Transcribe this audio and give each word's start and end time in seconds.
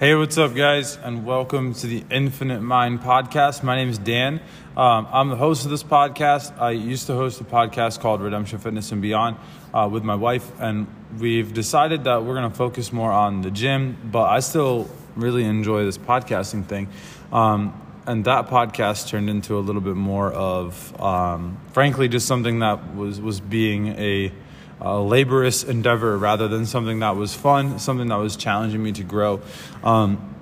Hey, 0.00 0.14
what's 0.14 0.38
up, 0.38 0.54
guys, 0.54 0.96
and 0.96 1.26
welcome 1.26 1.74
to 1.74 1.86
the 1.86 2.02
Infinite 2.10 2.62
Mind 2.62 3.02
podcast. 3.02 3.62
My 3.62 3.76
name 3.76 3.90
is 3.90 3.98
Dan. 3.98 4.40
Um, 4.74 5.06
I'm 5.12 5.28
the 5.28 5.36
host 5.36 5.66
of 5.66 5.70
this 5.70 5.82
podcast. 5.82 6.58
I 6.58 6.70
used 6.70 7.06
to 7.08 7.12
host 7.12 7.38
a 7.42 7.44
podcast 7.44 8.00
called 8.00 8.22
Redemption 8.22 8.60
Fitness 8.60 8.92
and 8.92 9.02
Beyond 9.02 9.36
uh, 9.74 9.90
with 9.92 10.02
my 10.02 10.14
wife, 10.14 10.58
and 10.58 10.86
we've 11.18 11.52
decided 11.52 12.04
that 12.04 12.24
we're 12.24 12.32
going 12.32 12.50
to 12.50 12.56
focus 12.56 12.94
more 12.94 13.12
on 13.12 13.42
the 13.42 13.50
gym, 13.50 13.98
but 14.02 14.22
I 14.22 14.40
still 14.40 14.88
really 15.16 15.44
enjoy 15.44 15.84
this 15.84 15.98
podcasting 15.98 16.64
thing. 16.64 16.88
Um, 17.30 17.78
and 18.06 18.24
that 18.24 18.46
podcast 18.46 19.08
turned 19.08 19.28
into 19.28 19.58
a 19.58 19.60
little 19.60 19.82
bit 19.82 19.96
more 19.96 20.32
of, 20.32 20.98
um, 20.98 21.60
frankly, 21.72 22.08
just 22.08 22.26
something 22.26 22.60
that 22.60 22.96
was, 22.96 23.20
was 23.20 23.38
being 23.40 23.88
a 23.88 24.32
a 24.80 24.98
laborious 24.98 25.62
endeavor 25.62 26.16
rather 26.16 26.48
than 26.48 26.66
something 26.66 27.00
that 27.00 27.16
was 27.16 27.34
fun, 27.34 27.78
something 27.78 28.08
that 28.08 28.16
was 28.16 28.36
challenging 28.36 28.82
me 28.82 28.92
to 28.92 29.04
grow. 29.04 29.40
Um, 29.84 30.34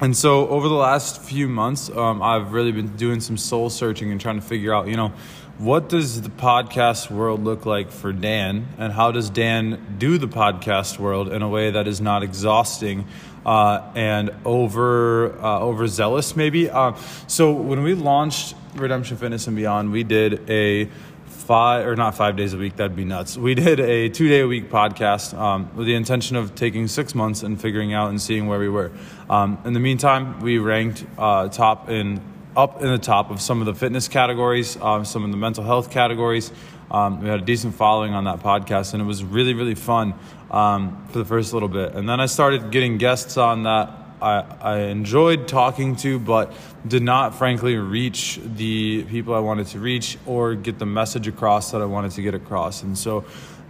and 0.00 0.16
so 0.16 0.48
over 0.48 0.68
the 0.68 0.74
last 0.74 1.22
few 1.22 1.48
months, 1.48 1.88
um, 1.90 2.22
I've 2.22 2.52
really 2.52 2.72
been 2.72 2.96
doing 2.96 3.20
some 3.20 3.36
soul 3.36 3.70
searching 3.70 4.10
and 4.10 4.20
trying 4.20 4.36
to 4.36 4.46
figure 4.46 4.74
out, 4.74 4.88
you 4.88 4.96
know, 4.96 5.12
what 5.58 5.88
does 5.88 6.22
the 6.22 6.28
podcast 6.28 7.10
world 7.10 7.44
look 7.44 7.66
like 7.66 7.92
for 7.92 8.12
Dan, 8.12 8.66
and 8.78 8.92
how 8.92 9.12
does 9.12 9.30
Dan 9.30 9.96
do 9.98 10.18
the 10.18 10.26
podcast 10.26 10.98
world 10.98 11.32
in 11.32 11.42
a 11.42 11.48
way 11.48 11.70
that 11.70 11.86
is 11.86 12.00
not 12.00 12.24
exhausting 12.24 13.06
uh, 13.46 13.82
and 13.94 14.30
over 14.44 15.38
uh, 15.40 15.60
overzealous, 15.60 16.34
maybe? 16.34 16.68
Uh, 16.68 16.94
so 17.28 17.52
when 17.52 17.84
we 17.84 17.94
launched 17.94 18.56
Redemption 18.74 19.16
Fitness 19.18 19.46
and 19.46 19.54
Beyond, 19.54 19.92
we 19.92 20.02
did 20.02 20.50
a 20.50 20.88
five 21.32 21.86
or 21.86 21.96
not 21.96 22.14
five 22.14 22.36
days 22.36 22.52
a 22.52 22.58
week 22.58 22.76
that'd 22.76 22.94
be 22.94 23.04
nuts. 23.04 23.36
We 23.36 23.54
did 23.54 23.80
a 23.80 24.08
two 24.08 24.28
day 24.28 24.40
a 24.40 24.46
week 24.46 24.70
podcast 24.70 25.36
um, 25.36 25.74
with 25.74 25.86
the 25.86 25.94
intention 25.94 26.36
of 26.36 26.54
taking 26.54 26.86
six 26.86 27.14
months 27.14 27.42
and 27.42 27.60
figuring 27.60 27.92
out 27.92 28.10
and 28.10 28.20
seeing 28.20 28.46
where 28.46 28.58
we 28.58 28.68
were. 28.68 28.92
Um, 29.28 29.58
in 29.64 29.72
the 29.72 29.80
meantime 29.80 30.40
we 30.40 30.58
ranked 30.58 31.04
uh, 31.18 31.48
top 31.48 31.88
in 31.88 32.20
up 32.56 32.82
in 32.82 32.88
the 32.88 32.98
top 32.98 33.30
of 33.30 33.40
some 33.40 33.60
of 33.60 33.66
the 33.66 33.74
fitness 33.74 34.08
categories 34.08 34.76
um, 34.76 35.04
some 35.04 35.24
of 35.24 35.30
the 35.30 35.36
mental 35.36 35.64
health 35.64 35.90
categories. 35.90 36.52
Um, 36.90 37.22
we 37.22 37.28
had 37.28 37.40
a 37.40 37.44
decent 37.44 37.74
following 37.74 38.12
on 38.12 38.24
that 38.24 38.40
podcast 38.40 38.92
and 38.92 39.02
it 39.02 39.06
was 39.06 39.24
really 39.24 39.54
really 39.54 39.74
fun 39.74 40.14
um, 40.50 41.06
for 41.08 41.18
the 41.18 41.24
first 41.24 41.52
little 41.54 41.68
bit. 41.68 41.94
And 41.94 42.08
then 42.08 42.20
i 42.20 42.26
started 42.26 42.70
getting 42.70 42.98
guests 42.98 43.36
on 43.36 43.64
that 43.64 44.01
I, 44.22 44.40
I 44.60 44.78
enjoyed 44.84 45.48
talking 45.48 45.96
to, 45.96 46.18
but 46.18 46.52
did 46.86 47.02
not, 47.02 47.34
frankly, 47.34 47.76
reach 47.76 48.38
the 48.42 49.02
people 49.04 49.34
I 49.34 49.40
wanted 49.40 49.66
to 49.68 49.80
reach 49.80 50.16
or 50.26 50.54
get 50.54 50.78
the 50.78 50.86
message 50.86 51.26
across 51.26 51.72
that 51.72 51.82
I 51.82 51.86
wanted 51.86 52.12
to 52.12 52.22
get 52.22 52.34
across. 52.34 52.82
And 52.82 52.96
so, 52.96 53.24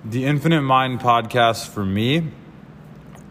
the 0.05 0.25
Infinite 0.25 0.63
Mind 0.63 1.01
podcast 1.01 1.69
for 1.69 1.85
me 1.85 2.29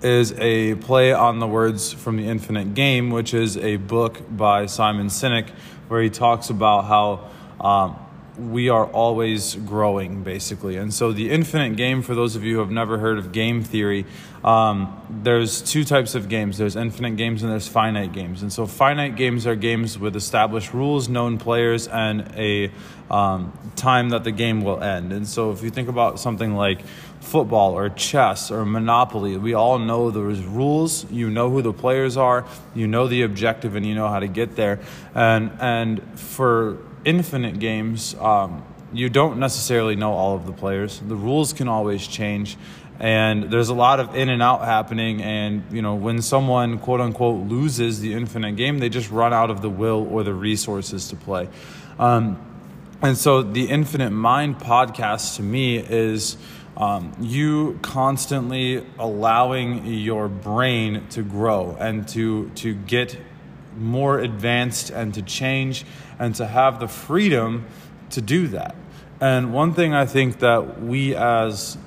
is 0.01 0.33
a 0.37 0.75
play 0.75 1.13
on 1.13 1.39
the 1.39 1.47
words 1.47 1.93
from 1.93 2.17
the 2.17 2.27
Infinite 2.27 2.73
Game, 2.73 3.11
which 3.11 3.33
is 3.33 3.57
a 3.57 3.75
book 3.75 4.19
by 4.35 4.65
Simon 4.65 5.07
Sinek, 5.07 5.49
where 5.87 6.01
he 6.01 6.09
talks 6.09 6.49
about 6.49 6.85
how. 6.85 7.29
Um, 7.63 8.07
we 8.49 8.69
are 8.69 8.85
always 8.85 9.55
growing, 9.55 10.23
basically. 10.23 10.77
And 10.77 10.93
so, 10.93 11.11
the 11.11 11.29
infinite 11.29 11.75
game, 11.75 12.01
for 12.01 12.15
those 12.15 12.35
of 12.35 12.43
you 12.43 12.55
who 12.55 12.59
have 12.61 12.71
never 12.71 12.97
heard 12.97 13.17
of 13.17 13.31
game 13.31 13.63
theory, 13.63 14.05
um, 14.43 14.99
there's 15.23 15.61
two 15.61 15.83
types 15.83 16.15
of 16.15 16.27
games 16.27 16.57
there's 16.57 16.75
infinite 16.75 17.17
games 17.17 17.43
and 17.43 17.51
there's 17.51 17.67
finite 17.67 18.13
games. 18.13 18.41
And 18.41 18.51
so, 18.51 18.65
finite 18.65 19.15
games 19.15 19.45
are 19.45 19.55
games 19.55 19.99
with 19.99 20.15
established 20.15 20.73
rules, 20.73 21.07
known 21.07 21.37
players, 21.37 21.87
and 21.87 22.33
a 22.35 22.71
um, 23.11 23.57
time 23.75 24.09
that 24.09 24.23
the 24.23 24.31
game 24.31 24.63
will 24.63 24.81
end. 24.81 25.13
And 25.13 25.27
so, 25.27 25.51
if 25.51 25.61
you 25.61 25.69
think 25.69 25.89
about 25.89 26.19
something 26.19 26.55
like 26.55 26.81
football 27.19 27.77
or 27.77 27.89
chess 27.89 28.49
or 28.49 28.65
Monopoly, 28.65 29.37
we 29.37 29.53
all 29.53 29.77
know 29.77 30.09
there's 30.09 30.43
rules. 30.43 31.09
You 31.11 31.29
know 31.29 31.49
who 31.49 31.61
the 31.61 31.73
players 31.73 32.17
are, 32.17 32.45
you 32.73 32.87
know 32.87 33.07
the 33.07 33.21
objective, 33.21 33.75
and 33.75 33.85
you 33.85 33.93
know 33.93 34.07
how 34.07 34.19
to 34.19 34.27
get 34.27 34.55
there. 34.55 34.79
And, 35.13 35.51
and 35.59 36.19
for 36.19 36.79
infinite 37.05 37.59
games, 37.59 38.15
um, 38.15 38.63
you 38.93 39.09
don't 39.09 39.39
necessarily 39.39 39.95
know 39.95 40.13
all 40.13 40.35
of 40.35 40.45
the 40.45 40.51
players. 40.51 40.99
The 40.99 41.15
rules 41.15 41.53
can 41.53 41.67
always 41.67 42.05
change, 42.05 42.57
and 42.99 43.51
there's 43.51 43.69
a 43.69 43.73
lot 43.73 43.99
of 43.99 44.15
in 44.15 44.29
and 44.29 44.41
out 44.41 44.65
happening. 44.65 45.21
And 45.21 45.63
you 45.71 45.81
know, 45.81 45.95
when 45.95 46.21
someone 46.21 46.77
quote 46.77 47.01
unquote 47.01 47.47
loses 47.47 47.99
the 47.99 48.13
infinite 48.13 48.53
game, 48.53 48.79
they 48.79 48.89
just 48.89 49.09
run 49.09 49.33
out 49.33 49.49
of 49.49 49.61
the 49.61 49.69
will 49.69 50.07
or 50.11 50.23
the 50.23 50.33
resources 50.33 51.07
to 51.09 51.15
play. 51.15 51.47
Um, 51.99 52.39
and 53.01 53.17
so, 53.17 53.41
the 53.41 53.69
Infinite 53.69 54.11
Mind 54.11 54.59
podcast 54.59 55.37
to 55.37 55.43
me 55.43 55.77
is. 55.77 56.37
Um, 56.77 57.11
you 57.19 57.77
constantly 57.81 58.83
allowing 58.97 59.85
your 59.85 60.29
brain 60.29 61.05
to 61.09 61.21
grow 61.21 61.75
and 61.77 62.07
to 62.07 62.49
to 62.55 62.73
get 62.73 63.17
more 63.77 64.19
advanced 64.19 64.89
and 64.89 65.13
to 65.13 65.21
change 65.21 65.85
and 66.19 66.35
to 66.35 66.45
have 66.45 66.79
the 66.79 66.87
freedom 66.87 67.65
to 68.11 68.21
do 68.21 68.47
that. 68.47 68.75
And 69.19 69.53
one 69.53 69.73
thing 69.73 69.93
I 69.93 70.05
think 70.05 70.39
that 70.39 70.81
we 70.81 71.15
as 71.15 71.77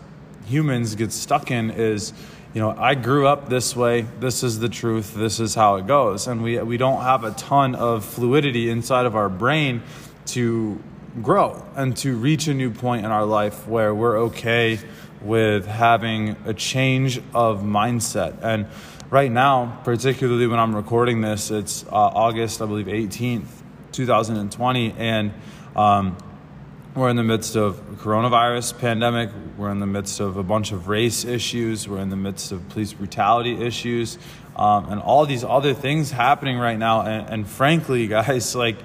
humans 0.46 0.94
get 0.94 1.12
stuck 1.12 1.50
in 1.50 1.70
is, 1.70 2.12
you 2.52 2.60
know, 2.60 2.70
I 2.70 2.94
grew 2.94 3.26
up 3.26 3.48
this 3.48 3.74
way. 3.74 4.02
This 4.20 4.42
is 4.42 4.60
the 4.60 4.68
truth. 4.68 5.14
This 5.14 5.40
is 5.40 5.54
how 5.54 5.76
it 5.76 5.86
goes. 5.86 6.28
And 6.28 6.42
we, 6.42 6.58
we 6.60 6.76
don't 6.76 7.02
have 7.02 7.24
a 7.24 7.32
ton 7.32 7.74
of 7.74 8.04
fluidity 8.04 8.70
inside 8.70 9.06
of 9.06 9.16
our 9.16 9.28
brain 9.28 9.82
to 10.26 10.80
grow 11.22 11.64
and 11.76 11.96
to 11.96 12.16
reach 12.16 12.46
a 12.48 12.54
new 12.54 12.70
point 12.70 13.04
in 13.04 13.10
our 13.10 13.24
life 13.24 13.66
where 13.66 13.94
we're 13.94 14.18
okay 14.18 14.78
with 15.24 15.66
having 15.66 16.36
a 16.44 16.52
change 16.52 17.18
of 17.34 17.62
mindset. 17.62 18.36
And 18.42 18.66
right 19.10 19.32
now, 19.32 19.80
particularly 19.84 20.46
when 20.46 20.58
I'm 20.58 20.76
recording 20.76 21.22
this, 21.22 21.50
it's 21.50 21.84
uh, 21.84 21.94
August, 21.94 22.60
I 22.60 22.66
believe, 22.66 22.86
18th, 22.86 23.46
2020, 23.92 24.94
and 24.98 25.32
um, 25.74 26.16
we're 26.94 27.08
in 27.08 27.16
the 27.16 27.24
midst 27.24 27.56
of 27.56 27.80
coronavirus 27.96 28.78
pandemic. 28.78 29.30
We're 29.56 29.70
in 29.70 29.80
the 29.80 29.86
midst 29.86 30.20
of 30.20 30.36
a 30.36 30.42
bunch 30.42 30.72
of 30.72 30.88
race 30.88 31.24
issues. 31.24 31.88
We're 31.88 31.98
in 31.98 32.10
the 32.10 32.16
midst 32.16 32.52
of 32.52 32.68
police 32.68 32.92
brutality 32.92 33.60
issues, 33.64 34.18
um, 34.56 34.92
and 34.92 35.00
all 35.00 35.26
these 35.26 35.42
other 35.42 35.74
things 35.74 36.10
happening 36.10 36.58
right 36.58 36.78
now. 36.78 37.00
And, 37.00 37.30
and 37.30 37.48
frankly, 37.48 38.06
guys, 38.08 38.54
like, 38.54 38.76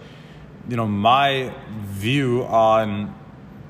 you 0.69 0.77
know, 0.77 0.87
my 0.87 1.53
view 1.81 2.43
on 2.45 3.13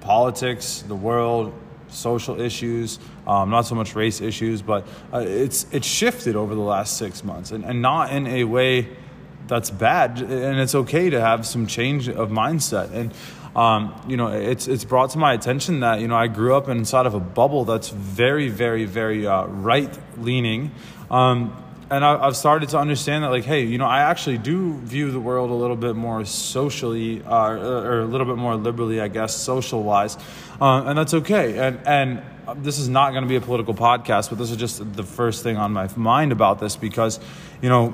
politics, 0.01 0.84
the 0.88 0.96
world, 0.96 1.53
social 1.89 2.39
issues, 2.39 3.00
um, 3.27 3.50
not 3.50 3.66
so 3.66 3.75
much 3.75 3.95
race 3.95 4.22
issues, 4.22 4.61
but 4.61 4.88
uh, 5.13 5.19
it's 5.19 5.66
it's 5.72 5.88
shifted 5.88 6.35
over 6.35 6.55
the 6.55 6.61
last 6.61 6.97
six 6.97 7.23
months, 7.23 7.51
and, 7.51 7.63
and 7.66 7.81
not 7.81 8.11
in 8.11 8.27
a 8.27 8.44
way 8.44 8.88
that's 9.47 9.69
bad, 9.69 10.22
and 10.22 10.59
it's 10.59 10.75
okay 10.75 11.09
to 11.09 11.19
have 11.19 11.45
some 11.45 11.67
change 11.67 12.07
of 12.07 12.29
mindset. 12.29 12.94
And 12.94 13.13
um, 13.55 14.00
you 14.07 14.16
know, 14.16 14.27
it's 14.27 14.67
it's 14.67 14.85
brought 14.85 15.09
to 15.11 15.17
my 15.17 15.33
attention 15.33 15.81
that 15.81 16.00
you 16.00 16.07
know 16.07 16.16
I 16.16 16.27
grew 16.27 16.55
up 16.55 16.69
inside 16.69 17.05
of 17.05 17.13
a 17.13 17.19
bubble 17.19 17.66
that's 17.66 17.89
very, 17.89 18.47
very, 18.50 18.85
very 18.85 19.25
uh, 19.27 19.45
right 19.45 19.97
leaning. 20.17 20.71
Um, 21.09 21.56
and 21.91 22.05
I, 22.05 22.25
have 22.25 22.38
started 22.38 22.69
to 22.69 22.77
understand 22.77 23.23
that, 23.23 23.29
like, 23.29 23.45
hey, 23.45 23.63
you 23.63 23.77
know, 23.77 23.85
I 23.85 24.01
actually 24.01 24.38
do 24.38 24.73
view 24.79 25.11
the 25.11 25.19
world 25.19 25.50
a 25.50 25.53
little 25.53 25.75
bit 25.75 25.95
more 25.95 26.23
socially, 26.25 27.23
uh, 27.23 27.50
or 27.50 28.01
a 28.01 28.05
little 28.05 28.27
bit 28.27 28.38
more 28.38 28.55
liberally, 28.55 29.01
I 29.01 29.07
guess, 29.07 29.35
social 29.35 29.81
wise, 29.83 30.17
uh, 30.61 30.83
and 30.85 30.97
that's 30.97 31.13
okay. 31.13 31.57
And 31.57 31.79
and 31.88 32.22
this 32.63 32.79
is 32.79 32.89
not 32.89 33.11
going 33.11 33.23
to 33.23 33.29
be 33.29 33.35
a 33.35 33.41
political 33.41 33.73
podcast, 33.73 34.29
but 34.29 34.38
this 34.38 34.51
is 34.51 34.57
just 34.57 34.94
the 34.95 35.03
first 35.03 35.44
thing 35.44 35.57
on 35.57 35.72
my 35.72 35.89
mind 35.95 36.31
about 36.31 36.59
this 36.59 36.75
because, 36.75 37.19
you 37.61 37.69
know, 37.69 37.94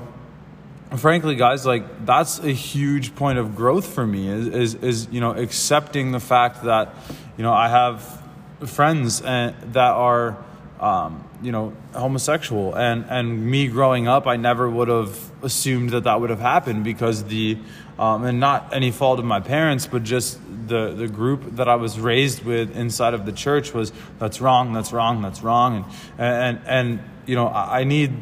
frankly, 0.96 1.34
guys, 1.34 1.66
like 1.66 2.06
that's 2.06 2.38
a 2.38 2.52
huge 2.52 3.14
point 3.14 3.38
of 3.38 3.56
growth 3.56 3.86
for 3.86 4.06
me 4.06 4.28
is 4.28 4.46
is, 4.46 4.74
is 4.76 5.08
you 5.10 5.20
know 5.20 5.32
accepting 5.32 6.12
the 6.12 6.20
fact 6.20 6.64
that 6.64 6.94
you 7.36 7.42
know 7.42 7.52
I 7.52 7.68
have 7.68 8.22
friends 8.64 9.20
and 9.20 9.54
uh, 9.54 9.66
that 9.72 9.92
are 9.92 10.36
um, 10.80 11.24
you 11.42 11.52
know, 11.52 11.72
homosexual. 11.94 12.74
And, 12.74 13.04
and 13.08 13.46
me 13.46 13.68
growing 13.68 14.08
up, 14.08 14.26
I 14.26 14.36
never 14.36 14.68
would 14.68 14.88
have 14.88 15.18
assumed 15.42 15.90
that 15.90 16.04
that 16.04 16.20
would 16.20 16.30
have 16.30 16.40
happened 16.40 16.84
because 16.84 17.24
the, 17.24 17.58
um, 17.98 18.24
and 18.24 18.40
not 18.40 18.74
any 18.74 18.90
fault 18.90 19.18
of 19.18 19.24
my 19.24 19.40
parents, 19.40 19.86
but 19.86 20.02
just 20.02 20.38
the, 20.68 20.92
the 20.92 21.08
group 21.08 21.56
that 21.56 21.68
I 21.68 21.76
was 21.76 21.98
raised 21.98 22.44
with 22.44 22.76
inside 22.76 23.14
of 23.14 23.26
the 23.26 23.32
church 23.32 23.72
was 23.72 23.92
that's 24.18 24.40
wrong, 24.40 24.72
that's 24.72 24.92
wrong, 24.92 25.22
that's 25.22 25.42
wrong. 25.42 25.90
And, 26.18 26.58
and, 26.58 26.66
and 26.66 27.10
you 27.26 27.36
know, 27.36 27.46
I, 27.48 27.80
I 27.80 27.84
need 27.84 28.12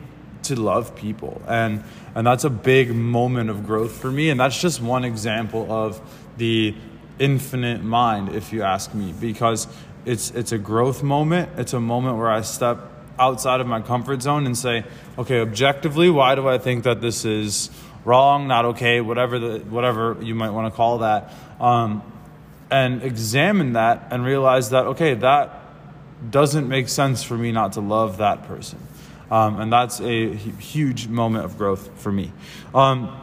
to 0.45 0.61
love 0.61 0.95
people. 0.95 1.43
And, 1.47 1.83
and 2.15 2.27
that's 2.27 2.45
a 2.45 2.51
big 2.51 2.95
moment 2.95 3.51
of 3.51 3.67
growth 3.67 3.93
for 3.93 4.11
me. 4.11 4.31
And 4.31 4.39
that's 4.39 4.61
just 4.61 4.81
one 4.81 5.05
example 5.05 5.71
of 5.71 6.01
the 6.37 6.75
infinite 7.19 7.83
mind, 7.83 8.35
if 8.35 8.53
you 8.53 8.63
ask 8.63 8.95
me, 8.95 9.15
because 9.21 9.67
it's 10.07 10.31
it's 10.31 10.53
a 10.53 10.59
growth 10.59 11.03
moment. 11.03 11.51
It's 11.59 11.73
a 11.73 11.81
moment 11.81 12.19
where 12.19 12.31
I 12.31 12.43
step 12.43 12.79
outside 13.19 13.61
of 13.61 13.67
my 13.67 13.81
comfort 13.81 14.23
zone 14.23 14.47
and 14.47 14.57
say, 14.57 14.85
okay, 15.19 15.41
objectively, 15.41 16.11
why 16.11 16.35
do 16.35 16.49
I 16.49 16.59
think 16.59 16.85
that 16.85 17.01
this 17.01 17.25
is 17.25 17.71
wrong, 18.05 18.49
not 18.49 18.65
okay, 18.65 19.01
whatever 19.01 19.39
the 19.39 19.59
whatever 19.61 20.17
you 20.21 20.35
might 20.35 20.51
want 20.51 20.73
to 20.73 20.77
call 20.77 20.99
that, 20.99 21.33
um, 21.61 22.03
and 22.71 23.03
examine 23.03 23.75
that 23.75 24.09
and 24.11 24.25
realize 24.25 24.71
that 24.71 24.87
okay, 24.87 25.15
that 25.15 25.61
doesn't 26.31 26.69
make 26.69 26.89
sense 26.89 27.23
for 27.23 27.37
me 27.37 27.53
not 27.53 27.75
to 27.75 27.81
love 27.81 28.19
that 28.19 28.47
person. 28.47 28.79
Um, 29.31 29.61
and 29.61 29.73
that's 29.73 30.01
a 30.01 30.35
huge 30.35 31.09
moment 31.09 31.45
of 31.45 31.57
growth 31.59 31.91
for 32.01 32.13
me. 32.13 32.33
Um, 32.75 33.21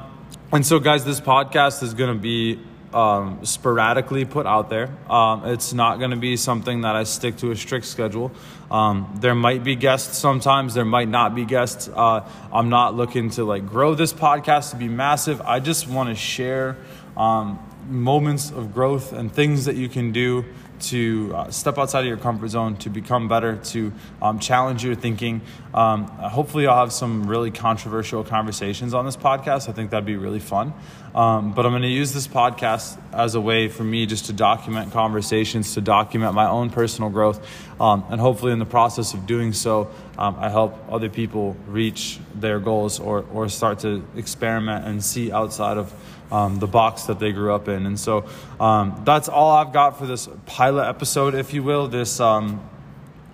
and 0.52 0.66
so, 0.66 0.80
guys, 0.80 1.06
this 1.06 1.22
podcast 1.22 1.84
is 1.84 1.94
going 1.94 2.14
to 2.14 2.20
be 2.20 2.60
um, 2.94 3.46
sporadically 3.46 4.26
put 4.26 4.46
out 4.46 4.70
there. 4.70 4.90
Um, 5.10 5.46
it's 5.46 5.74
not 5.74 6.00
going 6.00 6.12
to 6.12 6.18
be 6.18 6.38
something 6.38 6.82
that 6.82 6.96
I 6.96 7.04
stick 7.04 7.38
to 7.38 7.52
a 7.52 7.56
strict 7.56 7.86
schedule. 7.86 8.32
Um, 8.70 9.18
there 9.20 9.36
might 9.36 9.64
be 9.64 9.76
guests 9.76 10.18
sometimes. 10.18 10.74
There 10.74 10.86
might 10.86 11.10
not 11.10 11.36
be 11.36 11.46
guests. 11.46 11.90
Uh, 11.94 12.28
I'm 12.54 12.70
not 12.70 12.96
looking 12.96 13.30
to 13.32 13.44
like 13.44 13.68
grow 13.68 13.96
this 13.96 14.14
podcast 14.14 14.72
to 14.72 14.78
be 14.78 14.88
massive. 14.88 15.42
I 15.42 15.60
just 15.60 15.88
want 15.88 16.10
to 16.10 16.16
share 16.16 16.78
um, 17.18 17.60
moments 17.88 18.52
of 18.52 18.74
growth 18.74 19.14
and 19.14 19.32
things 19.32 19.66
that 19.66 19.76
you 19.76 19.90
can 19.90 20.12
do 20.12 20.46
to 20.82 21.34
uh, 21.36 21.52
step 21.52 21.78
outside 21.78 22.02
of 22.02 22.06
your 22.08 22.18
comfort 22.18 22.50
zone, 22.50 22.76
to 22.78 22.90
become 22.90 23.28
better, 23.28 23.58
to 23.58 23.94
um, 24.22 24.40
challenge 24.40 24.84
your 24.84 24.96
thinking. 24.96 25.42
Um, 25.74 26.06
hopefully, 26.06 26.68
I'll 26.68 26.80
have 26.80 26.92
some 26.92 27.28
really 27.28 27.52
controversial 27.52 28.24
conversations 28.24 28.94
on 28.94 29.06
this 29.06 29.18
podcast. 29.18 29.70
I 29.70 29.72
think 29.72 29.92
that'd 29.92 30.06
be 30.06 30.18
really 30.18 30.40
fun. 30.40 30.74
Um, 31.14 31.54
but 31.54 31.66
I'm 31.66 31.74
going 31.74 31.82
to 31.82 31.90
use 31.90 32.14
this 32.14 32.28
podcast 32.28 32.98
as 33.12 33.36
a 33.36 33.42
way 33.42 33.68
for 33.68 33.84
me 33.84 34.06
just 34.06 34.28
to 34.28 34.34
document 34.34 34.94
conversations, 34.94 35.74
to 35.74 35.82
document 35.82 36.34
my 36.34 36.48
own 36.48 36.70
personal 36.70 37.10
growth. 37.10 37.46
Um, 37.82 38.06
and 38.10 38.22
hopefully, 38.22 38.52
in 38.52 38.60
the 38.60 38.66
process 38.66 39.14
of 39.14 39.26
doing 39.26 39.54
so, 39.54 39.92
um, 40.22 40.38
I 40.40 40.50
help 40.50 40.78
other 40.88 41.10
people 41.10 41.58
reach 41.66 42.20
their 42.36 42.60
goals 42.60 43.00
or, 43.00 43.26
or 43.34 43.50
start 43.50 43.80
to 43.80 44.06
experiment 44.16 44.86
and 44.86 45.04
see 45.04 45.32
outside 45.32 45.78
of 45.78 45.92
um, 46.32 46.60
the 46.60 46.68
box 46.68 47.06
that 47.06 47.18
they 47.18 47.32
grew 47.32 47.52
up 47.56 47.68
in. 47.68 47.88
And 47.88 48.00
so 48.00 48.26
um, 48.60 49.02
that's 49.04 49.30
all 49.30 49.50
I've 49.50 49.74
got 49.74 49.98
for 49.98 50.06
this 50.06 50.30
pilot 50.46 50.88
episode, 50.88 51.34
if 51.34 51.56
you 51.56 51.64
will. 51.64 51.88
This 51.88 52.20
um, 52.20 52.62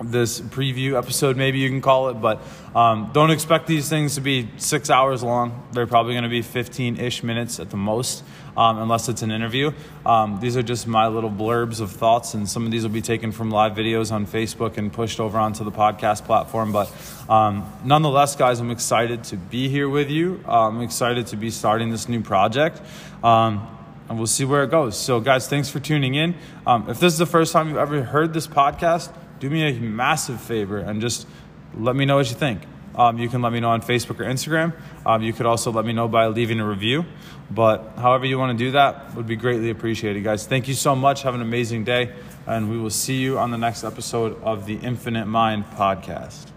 this 0.02 0.40
preview 0.40 0.98
episode, 0.98 1.38
maybe 1.38 1.60
you 1.60 1.70
can 1.70 1.82
call 1.82 2.10
it, 2.10 2.16
but 2.16 2.42
um, 2.76 3.10
don't 3.14 3.32
expect 3.32 3.68
these 3.68 3.90
things 3.90 4.16
to 4.16 4.22
be 4.22 4.50
six 4.58 4.90
hours 4.90 5.24
long. 5.24 5.68
They're 5.72 5.88
probably 5.88 6.14
going 6.14 6.24
to 6.24 6.30
be 6.30 6.42
15 6.42 7.00
ish 7.00 7.24
minutes 7.24 7.60
at 7.60 7.70
the 7.70 7.78
most, 7.78 8.24
um, 8.56 8.78
unless 8.78 9.10
it's 9.10 9.24
an 9.24 9.32
interview. 9.32 9.72
Um, 10.06 10.40
these 10.40 10.56
are 10.56 10.62
just 10.62 10.88
my 10.88 11.08
little 11.08 11.32
blurbs 11.32 11.82
of 11.82 11.92
thoughts, 11.92 12.36
and 12.36 12.48
some 12.48 12.66
of 12.66 12.72
these 12.72 12.84
will 12.84 12.92
be 12.92 13.02
taken 13.02 13.32
from 13.32 13.50
live 13.50 13.74
videos 13.74 14.12
on 14.12 14.28
Facebook 14.28 14.78
and 14.78 14.94
pushed 14.94 15.20
over 15.20 15.40
onto 15.40 15.64
the 15.64 15.72
podcast 15.72 16.26
platform. 16.26 16.72
But 16.72 16.92
um, 17.28 17.72
nonetheless, 17.84 18.36
guys, 18.36 18.60
I'm 18.60 18.72
excited 18.72 19.24
to 19.26 19.38
be 19.38 19.68
here 19.68 19.90
with 19.90 20.12
you. 20.12 20.44
Uh, 20.48 20.68
I'm 20.68 20.82
excited 20.82 21.28
to 21.28 21.38
be 21.38 21.50
starting 21.50 21.90
this 21.90 22.08
new 22.08 22.22
project 22.22 22.82
um, 23.24 23.68
and 24.10 24.18
we'll 24.18 24.28
see 24.28 24.46
where 24.46 24.64
it 24.64 24.72
goes. 24.72 24.98
So, 24.98 25.20
guys, 25.20 25.48
thanks 25.48 25.70
for 25.70 25.80
tuning 25.80 26.16
in. 26.16 26.36
Um, 26.66 26.90
if 26.90 27.00
this 27.00 27.14
is 27.14 27.20
the 27.20 27.26
first 27.26 27.52
time 27.52 27.68
you've 27.68 27.78
ever 27.78 28.04
heard 28.04 28.34
this 28.34 28.48
podcast, 28.48 29.14
do 29.39 29.50
me 29.50 29.68
a 29.68 29.80
massive 29.80 30.42
favor 30.42 30.78
and 30.78 31.01
just 31.01 31.28
let 31.75 31.95
me 31.95 32.06
know 32.06 32.18
what 32.18 32.30
you 32.30 32.36
think. 32.36 32.62
Um, 32.95 33.19
you 33.19 33.30
can 33.30 33.44
let 33.44 33.54
me 33.54 33.60
know 33.60 33.69
on 33.69 33.81
Facebook 33.81 34.19
or 34.19 34.25
Instagram. 34.25 34.74
Um, 35.06 35.22
you 35.22 35.31
could 35.31 35.45
also 35.45 35.72
let 35.72 35.86
me 35.86 35.94
know 35.94 36.07
by 36.07 36.28
leaving 36.28 36.60
a 36.60 36.68
review. 36.68 37.06
But 37.50 37.94
however 37.95 38.25
you 38.25 38.39
want 38.39 38.57
to 38.57 38.66
do 38.66 38.72
that 38.72 39.16
would 39.16 39.28
be 39.28 39.36
greatly 39.36 39.69
appreciated, 39.69 40.24
guys. 40.24 40.48
Thank 40.48 40.68
you 40.68 40.74
so 40.74 40.95
much. 40.95 41.22
Have 41.22 41.36
an 41.36 41.42
amazing 41.42 41.84
day. 41.84 42.13
And 42.48 42.69
we 42.69 42.78
will 42.78 42.89
see 42.89 43.18
you 43.18 43.38
on 43.38 43.51
the 43.51 43.57
next 43.57 43.84
episode 43.84 44.42
of 44.42 44.66
the 44.66 44.78
Infinite 44.78 45.28
Mind 45.28 45.66
podcast. 45.66 46.56